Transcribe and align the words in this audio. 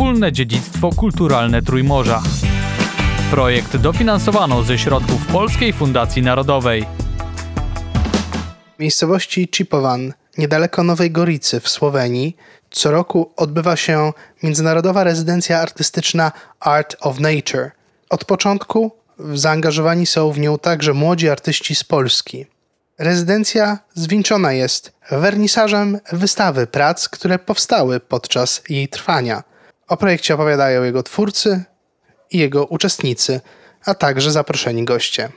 Wspólne 0.00 0.32
dziedzictwo 0.32 0.90
kulturalne 0.92 1.62
Trójmorza. 1.62 2.22
Projekt 3.30 3.76
dofinansowano 3.76 4.62
ze 4.62 4.78
środków 4.78 5.26
Polskiej 5.26 5.72
Fundacji 5.72 6.22
Narodowej. 6.22 6.86
W 8.76 8.80
miejscowości 8.80 9.48
Chipovan, 9.54 10.12
niedaleko 10.38 10.82
Nowej 10.82 11.10
Goricy 11.10 11.60
w 11.60 11.68
Słowenii, 11.68 12.36
co 12.70 12.90
roku 12.90 13.30
odbywa 13.36 13.76
się 13.76 14.12
międzynarodowa 14.42 15.04
rezydencja 15.04 15.60
artystyczna 15.60 16.32
Art 16.60 16.96
of 17.00 17.20
Nature. 17.20 17.70
Od 18.10 18.24
początku 18.24 18.92
zaangażowani 19.34 20.06
są 20.06 20.32
w 20.32 20.38
nią 20.38 20.58
także 20.58 20.92
młodzi 20.92 21.28
artyści 21.28 21.74
z 21.74 21.84
Polski. 21.84 22.46
Rezydencja 22.98 23.78
zwieńczona 23.94 24.52
jest 24.52 24.92
wernisażem 25.10 25.98
wystawy 26.12 26.66
prac, 26.66 27.08
które 27.08 27.38
powstały 27.38 28.00
podczas 28.00 28.62
jej 28.68 28.88
trwania. 28.88 29.49
O 29.90 29.96
projekcie 29.96 30.34
opowiadają 30.34 30.82
jego 30.82 31.02
twórcy 31.02 31.64
i 32.30 32.38
jego 32.38 32.66
uczestnicy, 32.66 33.40
a 33.84 33.94
także 33.94 34.30
zaproszeni 34.30 34.84
goście. 34.84 35.28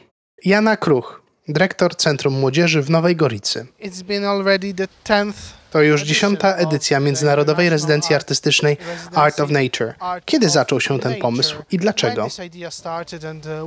Jana 0.45 0.77
Kruch, 0.77 1.21
dyrektor 1.47 1.95
Centrum 1.95 2.33
Młodzieży 2.33 2.81
w 2.81 2.89
Nowej 2.89 3.15
Goricy. 3.15 3.67
It's 3.81 4.03
been 4.03 4.25
already 4.25 4.73
the 4.73 4.87
10th 5.05 5.33
To 5.73 5.81
już 5.81 6.01
dziesiąta 6.01 6.55
edycja 6.55 6.99
Międzynarodowej 6.99 7.69
Rezydencji 7.69 8.15
Artystycznej 8.15 8.77
Art 9.15 9.39
of 9.39 9.49
Nature. 9.49 9.93
Kiedy 10.25 10.49
zaczął 10.49 10.81
się 10.81 10.99
ten 10.99 11.15
pomysł 11.15 11.55
i 11.71 11.77
dlaczego? 11.77 12.23
Uh, 12.23 12.29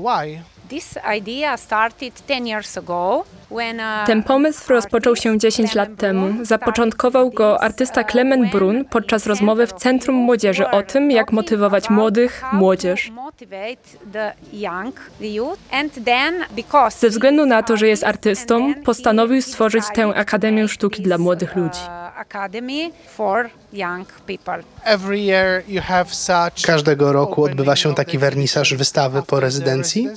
why? 0.05 0.43
This 0.69 0.95
idea 1.19 1.57
started 1.57 2.15
10 2.29 2.49
years 2.49 2.79
ago 2.79 3.25
when 3.51 3.81
uh, 3.81 4.07
Ten 4.07 4.23
pomysł 4.23 4.73
rozpoczął 4.73 5.17
się 5.17 5.39
10 5.39 5.75
lat 5.75 5.89
temu. 5.97 6.45
Zapoczątkował 6.45 7.31
go 7.31 7.63
artysta 7.63 8.05
Clement 8.05 8.53
Brun 8.53 8.85
podczas 8.85 9.27
rozmowy 9.27 9.67
w 9.67 9.73
Centrum 9.73 10.17
Młodzieży 10.17 10.71
o 10.71 10.83
tym, 10.83 11.11
jak 11.11 11.33
motywować 11.33 11.91
młodych, 11.91 12.43
młodzież. 12.53 13.13
Ze 16.99 17.09
względu 17.11 17.47
na 17.47 17.63
to, 17.63 17.77
że 17.77 17.89
jest 17.89 18.05
artystą, 18.05 18.75
postanowił 18.85 19.43
stworzyć 19.43 19.85
tę 19.95 20.07
Akademię 20.07 20.69
Sztuki 20.69 21.03
dla 21.03 21.19
młodych 21.19 21.57
ludzi. 21.57 21.81
Academy 22.17 22.93
for 23.17 23.51
young 23.73 24.07
people. 24.27 24.63
Every 24.85 25.21
year 25.21 25.63
you 25.69 25.81
have 25.81 26.15
such 26.15 26.63
Każdego 26.67 27.13
roku 27.13 27.45
odbywa 27.45 27.77
się 27.77 27.95
taki 27.95 28.19
wernisaż 28.19 28.75
wystawy 28.75 29.23
po 29.23 29.41
rezydencji? 29.41 30.09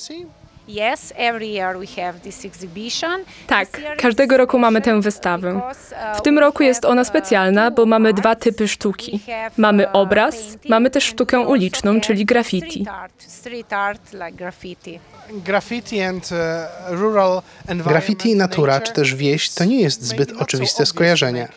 Residency? 0.70 0.90
Yes, 0.92 1.14
every 1.16 1.48
year 1.48 1.78
we 1.80 1.88
have 2.04 2.20
this 2.20 2.46
exhibition. 2.46 3.22
Tak, 3.48 3.82
każdego 3.98 4.38
roku 4.38 4.60
mamy 4.60 4.82
tę 4.82 5.02
wystawę. 5.02 5.56
uh, 5.56 6.18
W 6.18 6.22
tym 6.22 6.40
roku 6.40 6.64
jest 6.64 6.86
ona 6.86 7.02
uh, 7.02 7.08
specjalna, 7.08 7.72
bo 7.72 7.86
mamy 7.86 8.14
dwa 8.14 8.36
typy 8.36 8.68
sztuki. 8.68 9.20
Mamy 9.58 9.88
uh, 9.88 9.96
obraz, 9.96 10.36
mamy 10.70 10.90
też 10.90 11.04
sztukę 11.04 11.40
uliczną, 11.40 12.02
czyli 12.02 12.26
graffiti. 12.26 12.86
Graffiti. 15.32 16.00
I 18.32 18.36
natura, 18.36 18.82
czy 18.82 18.94
też 18.94 19.16
wieś, 19.16 19.50
to 19.50 19.66
nie 19.66 19.82
jest 19.82 20.02
zbyt 20.02 20.32
oczywiste 20.42 20.86
skojarzenie. 20.86 21.48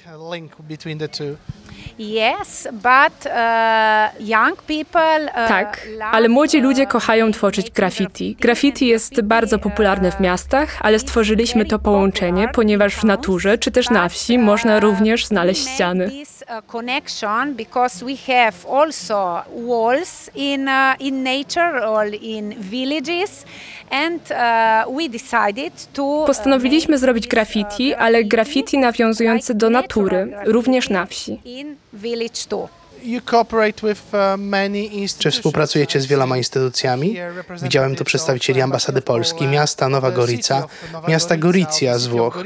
Yes, 2.02 2.68
but 2.72 3.26
uh, 3.26 4.28
young 4.28 4.56
people 4.66 5.24
uh, 5.26 5.48
Tak, 5.48 5.88
ale 6.12 6.28
młodzi 6.28 6.60
ludzie 6.60 6.82
uh, 6.82 6.88
kochają 6.88 7.32
tworzyć 7.32 7.70
graffiti. 7.70 8.36
Graffiti 8.40 8.86
jest 8.86 9.20
bardzo 9.20 9.58
popularne 9.58 10.12
w 10.12 10.20
miastach, 10.20 10.78
ale 10.80 10.98
stworzyliśmy 10.98 11.64
to 11.64 11.78
połączenie, 11.78 12.48
ponieważ 12.54 12.94
w 12.94 13.04
naturze 13.04 13.58
czy 13.58 13.70
też 13.70 13.90
na 13.90 14.08
wsi 14.08 14.38
można 14.38 14.80
również 14.80 15.26
znaleźć 15.26 15.68
ściany. 15.68 16.10
Uh, 16.42 16.66
connection 16.66 17.54
because 17.54 18.04
we 18.04 18.16
have 18.16 18.52
also 18.80 19.42
walls 19.68 20.30
in 20.34 20.68
uh, 20.68 21.00
in 21.00 21.22
nature 21.22 21.86
or 21.86 22.06
in 22.20 22.54
villages 22.58 23.44
and 23.90 24.20
uh, 24.30 24.96
we 24.96 25.08
decided 25.08 25.72
to 25.92 26.04
uh, 26.04 26.26
Postanowiliśmy 26.26 26.98
zrobić 26.98 27.24
uh, 27.24 27.30
graffiti, 27.30 27.94
ale 27.94 28.24
graffiti 28.24 28.78
nawiązujące 28.78 29.54
do 29.54 29.70
natury, 29.70 30.32
również 30.44 30.90
na 30.90 31.06
wsi. 31.06 31.40
village 31.92 32.36
store. 32.36 32.70
You 33.04 33.20
cooperate 33.20 33.88
with 33.88 34.02
uh, 34.14 35.18
Czy 35.18 35.30
współpracujecie 35.30 36.00
z 36.00 36.06
wieloma 36.06 36.36
instytucjami? 36.36 37.16
Widziałem 37.62 37.96
tu 37.96 38.04
przedstawicieli 38.04 38.60
ambasady 38.60 39.02
Polski, 39.02 39.46
miasta 39.46 39.88
Nowa 39.88 40.10
Gorica, 40.10 40.66
miasta 41.08 41.36
Goricia 41.36 41.98
z 41.98 42.06
Włoch. 42.06 42.38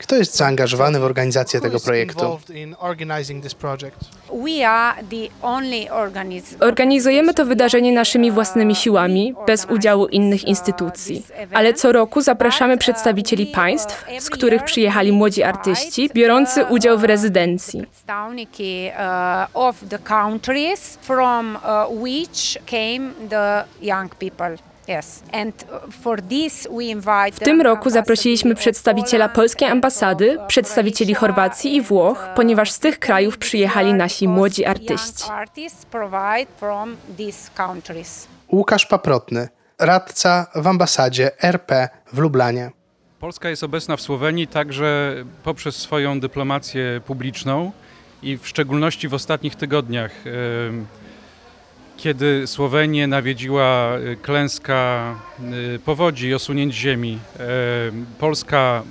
Kto 0.00 0.16
jest 0.16 0.36
zaangażowany 0.36 1.00
w 1.00 1.04
organizację 1.04 1.60
tego 1.60 1.80
projektu? 1.80 2.38
Organizujemy 6.60 7.34
to 7.34 7.44
wydarzenie 7.44 7.92
naszymi 7.92 8.30
własnymi 8.30 8.74
siłami, 8.74 9.34
bez 9.46 9.64
udziału 9.64 10.06
innych 10.06 10.44
instytucji. 10.44 11.26
Ale 11.52 11.74
co 11.74 11.92
roku 11.92 12.20
zapraszamy 12.20 12.78
przedstawicieli 12.78 13.46
państw, 13.46 14.04
z 14.18 14.30
których 14.30 14.64
przyjechali 14.64 15.12
młodzi 15.12 15.42
artyści, 15.42 16.10
biorący 16.14 16.64
udział 16.64 16.98
w 16.98 17.04
rezydencji. 17.04 17.86
Przedstawniki 17.86 18.90
uh, 18.98 19.48
of 19.54 19.76
the 19.88 19.98
countries 20.04 20.98
from 21.02 21.56
uh, 21.56 22.02
which 22.02 22.58
came 22.66 23.12
the 23.28 23.64
young 23.82 24.10
people. 24.18 24.56
Yes. 24.88 25.22
And 25.32 25.54
uh, 25.54 25.92
for 26.02 26.22
this 26.22 26.68
we 26.76 26.84
invite 26.84 27.32
W 27.32 27.38
tym 27.38 27.60
roku 27.62 27.90
zaprosiliśmy 27.90 28.54
przedstawiciela 28.54 29.28
polskiej 29.28 29.68
ambasady, 29.68 30.38
przedstawicieli 30.48 31.14
Chorwacji 31.14 31.76
i 31.76 31.82
Włoch, 31.82 32.26
ponieważ 32.36 32.70
z 32.70 32.78
tych 32.78 32.98
krajów 32.98 33.38
przyjechali 33.38 33.94
nasi 33.94 34.28
młodzi 34.28 34.64
artyści. 34.64 35.24
Łukasz 38.52 38.86
Paprotny, 38.86 39.48
radca 39.78 40.46
w 40.54 40.66
ambasadzie 40.66 41.42
RP 41.42 41.88
w 42.12 42.18
Lublanie. 42.18 42.70
Polska 43.20 43.48
jest 43.48 43.64
obecna 43.64 43.96
w 43.96 44.00
Słowenii 44.00 44.46
także 44.46 45.14
poprzez 45.44 45.76
swoją 45.76 46.20
dyplomację 46.20 47.00
publiczną 47.06 47.72
i 48.24 48.38
w 48.38 48.48
szczególności 48.48 49.08
w 49.08 49.14
ostatnich 49.14 49.54
tygodniach, 49.54 50.12
kiedy 51.96 52.46
Słowenię 52.46 53.06
nawiedziła 53.06 53.98
y, 53.98 54.16
klęska 54.16 55.14
y, 55.74 55.78
powodzi 55.78 56.28
i 56.28 56.34
osunięć 56.34 56.74
ziemi. 56.74 57.18
em, 57.38 58.06
Polska 58.18 58.82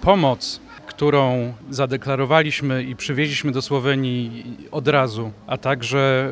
pomoc, 0.00 0.60
którą 0.96 1.54
zadeklarowaliśmy 1.70 2.82
i 2.82 2.96
przywieźliśmy 2.96 3.52
do 3.52 3.62
Słowenii 3.62 4.44
od 4.70 4.88
razu, 4.88 5.30
a 5.46 5.56
także 5.56 6.30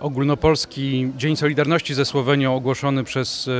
ogólnopolski 0.00 1.12
Dzień 1.16 1.36
Solidarności 1.36 1.94
ze 1.94 2.04
Słowenią 2.04 2.56
ogłoszony 2.56 3.04
przez 3.04 3.48
e, 3.48 3.52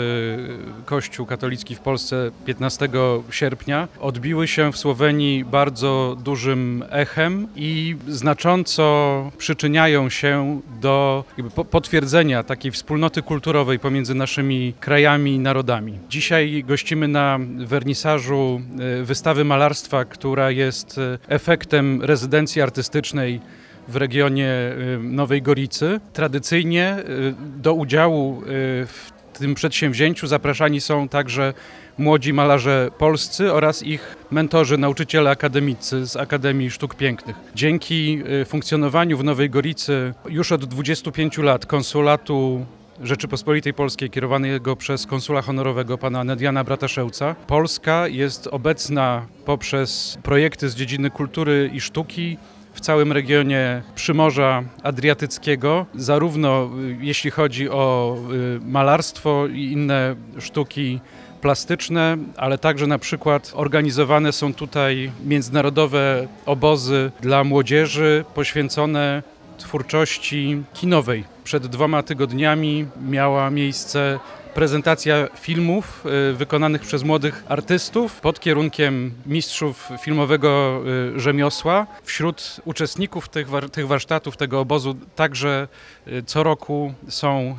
Kościół 0.84 1.26
katolicki 1.26 1.74
w 1.74 1.80
Polsce 1.80 2.30
15 2.46 2.88
sierpnia 3.30 3.88
odbiły 4.00 4.48
się 4.48 4.72
w 4.72 4.78
Słowenii 4.78 5.44
bardzo 5.44 6.16
dużym 6.24 6.84
echem 6.90 7.48
i 7.56 7.96
znacząco 8.08 9.30
przyczyniają 9.38 10.08
się 10.10 10.60
do 10.80 11.24
potwierdzenia 11.70 12.42
takiej 12.42 12.72
wspólnoty 12.72 13.22
kulturowej 13.22 13.78
pomiędzy 13.78 14.14
naszymi 14.14 14.72
krajami 14.80 15.34
i 15.34 15.38
narodami. 15.38 15.98
Dzisiaj 16.10 16.64
gościmy 16.66 17.08
na 17.08 17.38
wernisażu 17.58 18.60
e, 19.00 19.02
wystawy 19.04 19.44
malarstwa, 19.44 20.01
która 20.04 20.50
jest 20.50 20.98
e, 20.98 21.18
efektem 21.28 22.02
rezydencji 22.02 22.62
artystycznej 22.62 23.40
w 23.88 23.96
regionie 23.96 24.72
y, 24.96 24.98
Nowej 25.02 25.42
Goricy. 25.42 26.00
Tradycyjnie 26.12 26.96
y, 26.98 27.34
do 27.56 27.74
udziału 27.74 28.42
w 28.86 29.10
tym 29.38 29.54
przedsięwzięciu 29.54 30.26
zapraszani 30.26 30.80
są 30.80 31.08
także 31.08 31.54
młodzi 31.98 32.32
malarze 32.32 32.90
polscy 32.98 33.52
oraz 33.52 33.82
ich 33.82 34.16
mentorzy, 34.30 34.78
nauczyciele 34.78 35.30
akademicy 35.30 36.06
z 36.06 36.16
Akademii 36.16 36.70
Sztuk 36.70 36.94
Pięknych. 36.94 37.36
Dzięki 37.54 38.22
funkcjonowaniu 38.46 39.18
w 39.18 39.24
Nowej 39.24 39.50
Goricy 39.50 40.14
już 40.28 40.52
od 40.52 40.64
25 40.64 41.38
lat 41.38 41.66
konsulatu 41.66 42.66
Rzeczypospolitej 43.00 43.74
Polskiej 43.74 44.10
kierowanego 44.10 44.76
przez 44.76 45.06
konsula 45.06 45.42
honorowego 45.42 45.98
pana 45.98 46.24
Nediana 46.24 46.64
Brataszełca. 46.64 47.34
Polska 47.46 48.08
jest 48.08 48.46
obecna 48.46 49.26
poprzez 49.44 50.18
projekty 50.22 50.68
z 50.68 50.74
dziedziny 50.74 51.10
kultury 51.10 51.70
i 51.74 51.80
sztuki 51.80 52.38
w 52.74 52.80
całym 52.80 53.12
regionie 53.12 53.82
Przymorza 53.94 54.62
Adriatyckiego, 54.82 55.86
zarówno 55.94 56.70
y, 56.80 56.96
jeśli 57.00 57.30
chodzi 57.30 57.70
o 57.70 58.16
y, 58.32 58.60
malarstwo 58.64 59.46
i 59.46 59.62
inne 59.62 60.16
sztuki 60.38 61.00
plastyczne, 61.40 62.16
ale 62.36 62.58
także 62.58 62.86
na 62.86 62.98
przykład 62.98 63.52
organizowane 63.54 64.32
są 64.32 64.54
tutaj 64.54 65.12
międzynarodowe 65.24 66.28
obozy 66.46 67.10
dla 67.20 67.44
młodzieży 67.44 68.24
poświęcone 68.34 69.22
twórczości 69.62 70.62
kinowej. 70.74 71.24
Przed 71.44 71.66
dwoma 71.66 72.02
tygodniami 72.02 72.86
miała 73.08 73.50
miejsce 73.50 74.20
prezentacja 74.54 75.28
filmów 75.40 76.04
y, 76.30 76.32
wykonanych 76.32 76.82
przez 76.82 77.02
młodych 77.02 77.44
artystów 77.48 78.20
pod 78.20 78.40
kierunkiem 78.40 79.12
mistrzów 79.26 79.88
filmowego 80.00 80.82
y, 81.16 81.20
rzemiosła. 81.20 81.86
Wśród 82.02 82.60
uczestników 82.64 83.28
tych, 83.28 83.48
tych 83.72 83.86
warsztatów, 83.86 84.36
tego 84.36 84.60
obozu 84.60 84.96
także 85.16 85.68
y, 86.08 86.22
co 86.26 86.42
roku 86.42 86.94
są 87.08 87.56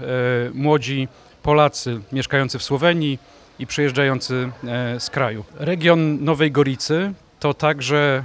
młodzi 0.54 1.08
Polacy 1.44 2.00
mieszkający 2.12 2.60
w 2.60 2.64
Słowenii 2.64 3.20
i 3.60 3.68
przyjeżdżający 3.68 4.52
z 5.00 5.10
kraju. 5.10 5.44
Region 5.56 6.24
Nowej 6.24 6.52
Goricy 6.52 7.14
to 7.40 7.54
także 7.54 8.24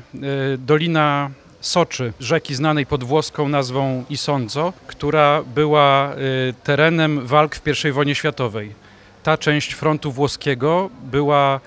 Dolina 0.59 1.31
Soczy, 1.61 2.13
rzeki 2.21 2.55
znanej 2.55 2.87
pod 2.87 3.05
włoską 3.05 3.49
nazwą 3.49 4.05
Isonzo, 4.11 4.73
która 4.87 5.43
była 5.55 6.13
e, 6.13 6.17
terenem 6.65 7.27
walk 7.27 7.57
w 7.57 7.85
I 7.85 7.93
wojnie 7.93 8.15
światowej. 8.15 8.75
Ta 9.23 9.39
część 9.39 9.73
frontu 9.73 10.13
włoskiego 10.13 10.91
była 11.03 11.55
e, 11.55 11.61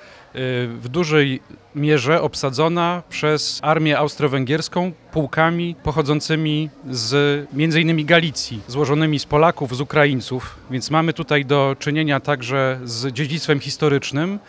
w 0.67 0.88
dużej 0.89 1.41
mierze 1.75 2.21
obsadzona 2.21 3.03
przez 3.09 3.59
armię 3.63 3.97
austro-węgierską 3.97 4.91
pułkami 5.11 5.75
pochodzącymi 5.83 6.69
z 6.89 7.13
m.in. 7.53 8.05
Galicji, 8.05 8.61
złożonymi 8.67 9.19
z 9.19 9.25
Polaków, 9.25 9.75
z 9.75 9.81
Ukraińców, 9.81 10.55
więc 10.71 10.91
mamy 10.91 11.13
tutaj 11.13 11.45
do 11.45 11.75
czynienia 11.79 12.19
także 12.19 12.79
z 12.83 13.13
dziedzictwem 13.13 13.59
historycznym 13.59 14.39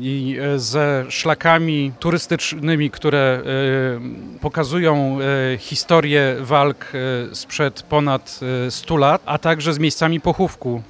i 0.00 0.36
e, 0.40 0.58
ze 0.58 1.04
szlakami 1.08 1.92
turystycznymi, 2.00 2.90
które 2.90 3.18
e, 3.18 4.40
pokazują 4.40 5.18
e, 5.20 5.58
historię 5.58 6.36
walk 6.40 6.92
sprzed 7.32 7.82
ponad 7.82 8.40
e, 8.66 8.70
100 8.70 8.96
lat, 8.96 9.22
a 9.26 9.38
także 9.38 9.74
z 9.74 9.78
miejscami 9.78 10.20
pochówku 10.20 10.82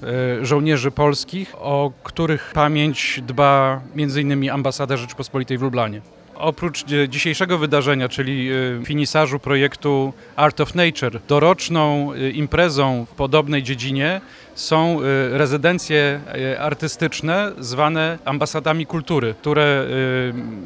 żołnierzy 0.43 0.91
polskich, 0.91 1.55
o 1.59 1.93
których 2.03 2.51
pamięć 2.55 3.21
dba 3.27 3.81
m.in. 3.97 4.51
ambasada 4.51 4.97
Rzeczypospolitej 4.97 5.59
w 5.59 5.63
Lublanie. 5.63 6.01
Oprócz 6.35 6.85
dzisiejszego 7.09 7.59
wydarzenia, 7.59 8.09
czyli 8.09 8.51
finisażu 8.85 9.39
projektu 9.39 10.13
Art 10.37 10.61
of 10.61 10.75
Nature, 10.75 11.21
doroczną 11.29 12.15
imprezą 12.15 13.07
w 13.11 13.15
podobnej 13.15 13.63
dziedzinie 13.63 14.21
są 14.57 15.01
e, 15.01 15.39
rezydencje 15.39 16.21
e, 16.27 16.61
artystyczne 16.61 17.53
zwane 17.59 18.19
ambasadami 18.25 18.87
kultury, 18.87 19.35
które 19.41 19.87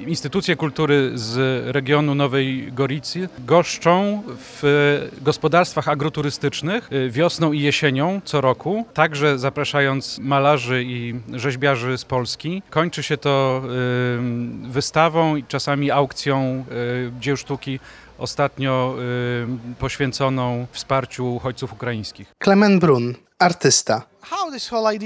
e, 0.00 0.04
instytucje 0.04 0.56
kultury 0.56 1.10
z 1.14 1.66
regionu 1.66 2.14
Nowej 2.14 2.72
Goricy 2.72 3.28
goszczą 3.38 4.22
w 4.26 4.62
gospodarstwach 5.22 5.88
agroturystycznych 5.88 6.90
wiosną 7.08 7.52
i 7.52 7.60
jesienią 7.60 8.20
co 8.24 8.40
roku, 8.40 8.84
także 8.94 9.38
zapraszając 9.38 10.18
malarzy 10.18 10.84
i 10.84 11.14
rzeźbiarzy 11.32 11.98
z 11.98 12.04
Polski. 12.04 12.62
Kończy 12.70 13.02
się 13.02 13.16
to 13.16 13.62
wystawą 14.62 15.36
i 15.36 15.44
czasami 15.44 15.90
aukcją 15.90 16.64
dzieł 17.20 17.36
sztuki 17.36 17.80
ostatnio 18.20 18.94
e, 19.72 19.74
poświęconą 19.78 20.66
wsparciu 20.72 21.34
uchodźców 21.34 21.72
ukraińskich. 21.72 22.32
Klemen 22.38 22.78
Brun, 22.78 23.14
artysta. 23.38 24.02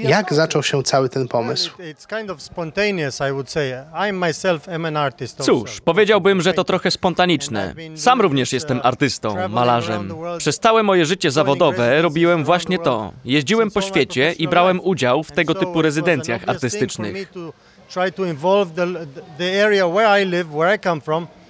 Jak 0.09 0.33
zaczął 0.33 0.63
się 0.63 0.83
cały 0.83 1.09
ten 1.09 1.27
pomysł? 1.27 1.71
Cóż, 5.45 5.81
powiedziałbym, 5.81 6.41
że 6.41 6.53
to 6.53 6.63
trochę 6.63 6.91
spontaniczne. 6.91 7.73
Sam 7.95 8.21
również 8.21 8.53
jestem 8.53 8.79
artystą, 8.83 9.49
malarzem. 9.49 10.13
Przez 10.37 10.59
całe 10.59 10.83
moje 10.83 11.05
życie 11.05 11.31
zawodowe 11.31 12.01
robiłem 12.01 12.43
właśnie 12.43 12.79
to. 12.79 13.13
Jeździłem 13.25 13.71
po 13.71 13.81
świecie 13.81 14.31
i 14.31 14.47
brałem 14.47 14.79
udział 14.83 15.23
w 15.23 15.31
tego 15.31 15.55
typu 15.55 15.81
rezydencjach 15.81 16.41
artystycznych. 16.47 17.31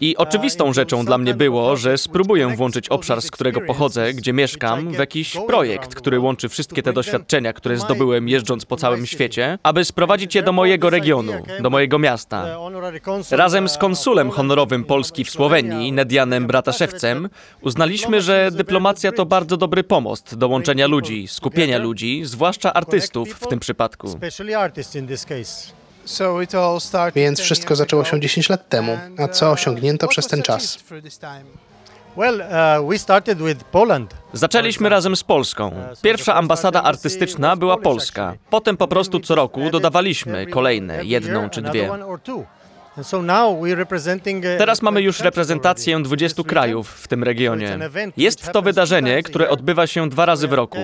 I 0.02 0.18
oczywistą 0.18 0.74
rzeczą 0.74 1.06
dla 1.06 1.18
mnie 1.18 1.34
było, 1.34 1.78
że 1.78 1.98
spróbuję 1.98 2.48
włączyć 2.48 2.90
obszar, 2.90 3.22
z 3.22 3.32
którego 3.32 3.62
pochodzę, 3.62 4.14
gdzie 4.14 4.34
mieszkam, 4.34 4.92
w 4.92 5.00
jakiś 5.00 5.38
projekt, 5.48 5.96
który 5.96 6.20
łączy 6.20 6.50
wszystkie 6.50 6.84
te 6.84 6.94
doświadczenia, 6.94 7.54
które 7.54 7.78
zdobyłem 7.78 8.30
jeżdżąc 8.30 8.66
po 8.66 8.78
całym 8.78 9.06
świecie, 9.06 9.58
aby 9.64 9.86
sprowadzić 9.86 10.36
je 10.36 10.44
do 10.44 10.52
mojego 10.52 10.90
regionu, 10.90 11.34
do 11.60 11.70
mojego 11.70 12.00
miasta. 12.00 12.58
Razem 13.32 13.70
z 13.70 13.78
konsulem 13.78 14.30
honorowym 14.30 14.84
Polski 14.84 15.24
w 15.24 15.30
Słowenii, 15.30 15.92
Nedianem 15.92 16.48
Brataszewcem, 16.48 17.30
uznaliśmy, 17.62 18.22
że 18.22 18.50
dyplomacja 18.52 19.12
to 19.12 19.26
bardzo 19.26 19.58
dobry 19.58 19.84
pomost 19.84 20.36
do 20.36 20.48
łączenia 20.48 20.88
ludzi, 20.88 21.28
skupienia 21.28 21.78
ludzi, 21.78 22.22
zwłaszcza 22.26 22.74
artystów 22.74 23.30
w 23.30 23.48
tym 23.48 23.60
przypadku. 23.60 24.20
Więc 27.16 27.40
10 27.40 27.46
wszystko 27.46 27.76
zaczęło 27.76 28.06
się 28.06 28.20
10 28.20 28.50
lat 28.50 28.70
temu. 28.70 28.98
A 29.18 29.28
co 29.28 29.46
uh, 29.46 29.54
osiągnięto 29.54 30.08
przez 30.08 30.28
ten 30.28 30.42
czas? 30.42 30.78
uh, 32.42 32.90
we 32.90 33.00
started 33.00 33.38
with 33.42 33.64
Poland. 33.64 34.14
Zaczęliśmy 34.34 34.90
razem 34.90 35.16
z 35.16 35.24
Polską. 35.24 35.72
Pierwsza 36.02 36.36
ambasada 36.36 36.84
artystyczna 36.84 37.56
była 37.56 37.78
polska. 37.78 38.34
Potem 38.50 38.78
po 38.78 38.88
prostu 38.88 39.20
co 39.20 39.36
roku 39.36 39.70
dodawaliśmy 39.70 40.46
kolejne, 40.46 41.06
jedną 41.06 41.50
czy 41.50 41.62
dwie. 41.62 41.90
Teraz 44.58 44.82
mamy 44.82 45.02
już 45.02 45.20
reprezentację 45.20 46.00
20 46.04 46.44
krajów 46.44 46.90
w 46.90 47.08
tym 47.08 47.24
regionie. 47.24 47.80
Jest 48.18 48.52
to 48.52 48.62
wydarzenie, 48.62 49.24
które 49.24 49.50
odbywa 49.50 49.88
się 49.88 50.10
dwa 50.10 50.26
razy 50.26 50.48
w 50.48 50.54
roku. 50.54 50.78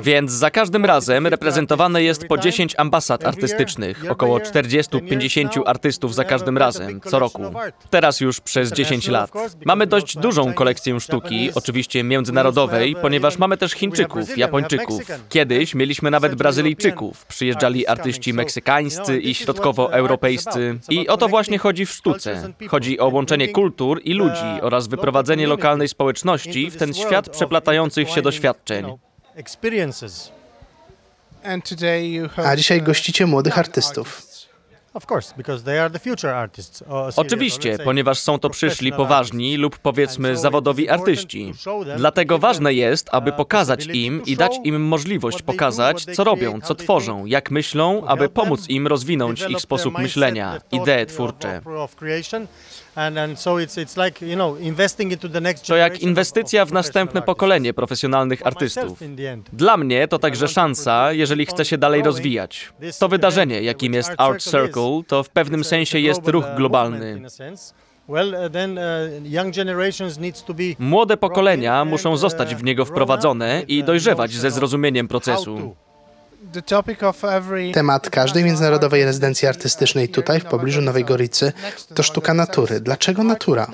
Więc 0.00 0.32
za 0.32 0.50
każdym 0.50 0.84
razem 0.84 1.26
reprezentowane 1.26 2.02
jest 2.02 2.26
po 2.26 2.38
10 2.38 2.74
ambasad 2.78 3.26
artystycznych, 3.26 4.04
około 4.08 4.38
40-50 4.38 5.62
artystów 5.66 6.14
za 6.14 6.24
każdym 6.24 6.58
razem, 6.58 7.00
co 7.00 7.18
roku. 7.18 7.42
Teraz 7.90 8.20
już 8.20 8.40
przez 8.40 8.72
10 8.72 9.08
lat. 9.08 9.30
Mamy 9.64 9.86
dość 9.86 10.18
dużą 10.18 10.54
kolekcję 10.54 11.00
sztuki, 11.00 11.50
oczywiście 11.54 12.04
międzynarodowej, 12.04 12.96
ponieważ 13.02 13.38
mamy 13.38 13.56
też 13.56 13.72
Chińczyków, 13.72 14.38
Japończyków. 14.38 15.02
Kiedyś 15.28 15.74
mieliśmy 15.74 16.10
nawet 16.10 16.34
Brazylijczyków. 16.34 17.26
Przyjeżdżali 17.26 17.86
artyści 17.86 18.34
meksykańscy 18.34 19.18
i 19.18 19.34
środkowoeuropejscy. 19.34 20.78
I 20.88 21.08
o 21.08 21.16
to 21.16 21.28
właśnie 21.28 21.58
chodzi 21.58 21.86
w 21.86 21.90
sztuce. 21.90 22.52
Chodzi 22.68 23.00
o 23.00 23.08
łączenie 23.08 23.48
kultur 23.48 24.00
i 24.04 24.14
ludzi 24.14 24.60
oraz 24.62 24.88
wyprowadzenie 24.88 25.46
lokalnej 25.46 25.88
społeczności 25.88 26.70
w 26.70 26.76
ten 26.76 26.94
świat 26.94 27.28
przeplatających 27.90 28.14
się 28.14 28.22
doświadczeń. 28.22 28.98
A 32.36 32.56
dzisiaj 32.56 32.78
uh, 32.78 32.84
gościcie 32.84 33.26
młodych 33.26 33.58
artystów. 33.58 34.22
or 36.88 37.12
Oczywiście, 37.16 37.78
ponieważ 37.84 38.18
są 38.18 38.38
to 38.38 38.50
przyszli 38.50 38.92
poważni 38.92 39.56
lub 39.56 39.78
powiedzmy 39.78 40.36
zawodowi 40.36 40.88
artyści. 40.88 41.52
Dlatego 41.96 42.38
ważne 42.38 42.74
jest, 42.74 43.08
aby 43.12 43.32
pokazać 43.32 43.86
im 43.86 44.22
i 44.26 44.36
dać 44.36 44.52
im 44.64 44.82
możliwość 44.82 45.42
pokazać, 45.42 46.04
co 46.04 46.24
robią, 46.24 46.60
co 46.60 46.74
tworzą, 46.74 47.26
jak 47.26 47.50
myślą, 47.50 48.06
aby 48.06 48.28
pomóc 48.28 48.68
im 48.68 48.86
rozwinąć 48.86 49.44
ich 49.48 49.60
sposób 49.60 49.98
myślenia, 49.98 50.60
idee 50.72 51.06
twórcze. 51.06 51.60
To 55.66 55.76
jak 55.76 56.00
inwestycja 56.00 56.64
w 56.64 56.72
następne 56.72 57.22
pokolenie 57.22 57.74
profesjonalnych 57.74 58.46
artystów. 58.46 58.98
Dla 59.52 59.76
mnie 59.76 60.08
to 60.08 60.18
także 60.18 60.48
szansa, 60.48 61.12
jeżeli 61.12 61.46
chcę 61.46 61.64
się 61.64 61.78
dalej 61.78 62.02
rozwijać. 62.02 62.72
To 62.98 63.08
wydarzenie, 63.08 63.62
jakim 63.62 63.94
jest 63.94 64.10
Art 64.16 64.42
Circle, 64.42 65.02
to 65.06 65.22
w 65.22 65.28
pewnym 65.28 65.64
sensie 65.64 65.98
jest 65.98 66.28
ruch 66.28 66.44
globalny. 66.56 67.22
Młode 70.78 71.16
pokolenia 71.16 71.84
muszą 71.84 72.16
zostać 72.16 72.54
w 72.54 72.64
niego 72.64 72.84
wprowadzone 72.84 73.62
i 73.68 73.84
dojrzewać 73.84 74.32
ze 74.32 74.50
zrozumieniem 74.50 75.08
procesu. 75.08 75.76
Temat 77.72 78.10
każdej 78.10 78.44
międzynarodowej 78.44 79.04
rezydencji 79.04 79.48
artystycznej 79.48 80.08
tutaj 80.08 80.40
w 80.40 80.44
pobliżu 80.44 80.80
Nowej 80.80 81.04
Goricy 81.04 81.52
to 81.94 82.02
sztuka 82.02 82.34
natury. 82.34 82.80
Dlaczego 82.80 83.24
natura? 83.24 83.66
Uh, 83.66 83.72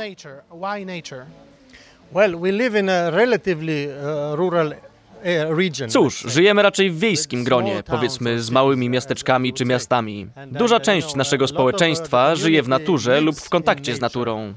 uh. 5.32 5.88
Cóż, 5.88 6.24
żyjemy 6.28 6.62
raczej 6.62 6.90
w 6.90 6.98
wiejskim 6.98 7.44
gronie, 7.44 7.82
powiedzmy 7.86 8.40
z 8.40 8.50
małymi 8.50 8.88
miasteczkami 8.88 9.52
czy 9.52 9.64
miastami. 9.64 10.26
Duża 10.46 10.80
część 10.80 11.14
naszego 11.14 11.46
społeczeństwa 11.46 12.36
żyje 12.36 12.62
w 12.62 12.68
naturze 12.68 13.20
lub 13.20 13.36
w 13.36 13.50
kontakcie 13.50 13.94
z 13.94 14.00
naturą. 14.00 14.54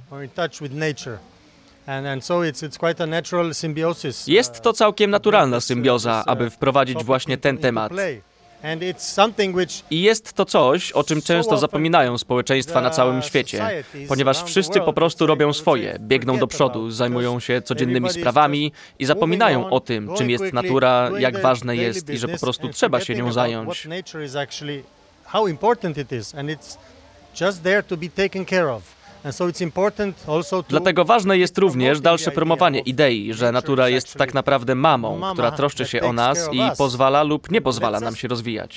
Jest 4.28 4.62
to 4.62 4.74
całkiem 4.74 5.12
naturalna 5.12 5.62
symbioza, 5.62 6.24
aby 6.26 6.50
wprowadzić 6.50 7.04
właśnie 7.04 7.38
ten 7.38 7.58
temat. 7.58 7.92
I 9.92 10.02
jest 10.02 10.34
to 10.34 10.46
coś, 10.46 10.92
o 10.92 11.04
czym 11.04 11.22
często 11.22 11.58
zapominają 11.58 12.18
społeczeństwa 12.18 12.82
na 12.82 12.90
całym 12.90 13.22
świecie, 13.22 13.84
ponieważ 14.08 14.44
wszyscy 14.44 14.82
po 14.82 14.94
prostu 14.94 15.26
robią 15.26 15.54
swoje, 15.54 15.98
biegną 16.00 16.38
do 16.38 16.48
przodu, 16.48 16.92
zajmują 16.92 17.40
się 17.40 17.62
codziennymi 17.62 18.10
sprawami 18.10 18.72
i 19.00 19.06
zapominają 19.06 19.70
o 19.70 19.80
tym, 19.80 20.10
czym 20.18 20.30
jest 20.30 20.54
natura, 20.54 21.12
jak 21.20 21.42
ważne 21.42 21.76
jest 21.76 22.10
i 22.10 22.18
że 22.18 22.28
po 22.28 22.38
prostu 22.40 22.70
trzeba 22.70 23.00
się 23.00 23.16
nią 23.16 23.32
zająć. 23.32 23.88
How 25.26 25.48
important 25.48 25.98
it 25.98 26.12
is, 26.12 26.36
and 26.36 26.50
it's 26.50 26.78
just 27.42 27.64
there 27.64 27.84
to 27.84 27.98
be 27.98 28.10
taken 28.10 28.46
care 28.46 28.68
of. 28.70 28.97
And 29.24 29.36
so 29.36 29.50
it's 29.50 29.62
important 29.62 30.24
also 30.28 30.64
to 30.64 30.70
Dlatego 30.70 31.06
ważne 31.06 31.38
jest 31.38 31.58
również 31.58 32.02
dalsze 32.02 32.32
promowanie 32.32 32.80
idei, 32.80 33.34
że 33.34 33.52
natura 33.52 33.90
jest 33.90 34.14
tak 34.14 34.34
naprawdę 34.34 34.76
mamą, 34.76 35.22
która 35.34 35.52
troszczy 35.52 35.86
się 35.86 36.02
o 36.02 36.14
nas 36.14 36.50
i 36.52 36.62
pozwala 36.78 37.24
lub 37.24 37.52
nie 37.52 37.62
pozwala 37.62 38.00
nam 38.00 38.16
się 38.16 38.28
rozwijać. 38.28 38.76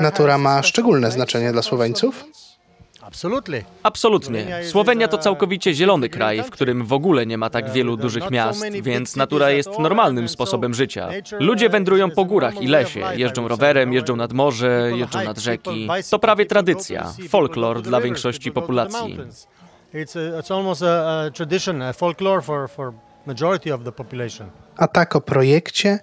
Natura 0.00 0.38
ma 0.38 0.62
szczególne 0.62 1.10
znaczenie 1.10 1.52
dla 1.52 1.62
Słoweńców? 1.62 2.24
Absolutnie. 3.82 4.60
Słowenia 4.64 5.08
to 5.08 5.18
całkowicie 5.18 5.74
zielony 5.74 6.08
kraj, 6.08 6.42
w 6.42 6.50
którym 6.50 6.86
w 6.86 6.92
ogóle 6.92 7.26
nie 7.26 7.38
ma 7.38 7.50
tak 7.50 7.72
wielu 7.72 7.96
dużych 7.96 8.30
miast, 8.30 8.64
więc 8.82 9.16
natura 9.16 9.50
jest 9.50 9.78
normalnym 9.78 10.28
sposobem 10.28 10.74
życia. 10.74 11.08
Ludzie 11.40 11.68
wędrują 11.68 12.10
po 12.10 12.24
górach 12.24 12.62
i 12.62 12.66
lesie, 12.66 13.00
jeżdżą 13.16 13.48
rowerem, 13.48 13.92
jeżdżą 13.92 14.16
nad 14.16 14.32
morze, 14.32 14.90
jeżdżą 14.94 15.24
nad 15.24 15.38
rzeki. 15.38 15.88
To 16.10 16.18
prawie 16.18 16.46
tradycja, 16.46 17.12
folklor 17.28 17.82
dla 17.82 18.00
większości 18.00 18.52
populacji. 18.52 19.18
A 24.76 24.88
tak 24.88 25.16
o 25.16 25.20
projekcie 25.20 25.98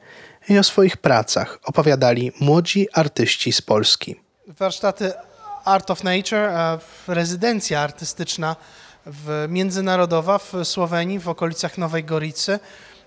i 0.50 0.58
o 0.58 0.64
swoich 0.64 0.98
pracach 0.98 1.60
opowiadali 1.64 2.32
młodzi 2.40 2.88
artyści 2.94 3.52
z 3.52 3.62
Polski. 3.62 4.16
Warsztaty 4.48 5.12
Art 5.67 5.91
of 5.91 6.03
Nature, 6.03 6.50
rezydencja 7.07 7.81
artystyczna 7.81 8.55
w, 9.05 9.45
międzynarodowa 9.50 10.38
w 10.38 10.53
Słowenii, 10.63 11.19
w 11.19 11.29
okolicach 11.29 11.77
Nowej 11.77 12.03
Goricy. 12.03 12.59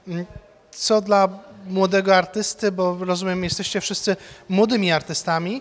Mm, 0.09 0.27
Co 0.71 1.01
dla 1.01 1.29
młodego 1.69 2.17
artysty, 2.17 2.73
bo 2.73 2.97
rozumiem, 3.01 3.45
jesteście 3.45 3.81
wszyscy 3.81 4.17
młodymi 4.49 4.93
artystami, 4.93 5.61